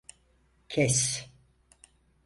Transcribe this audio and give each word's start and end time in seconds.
Kes! 0.71 0.99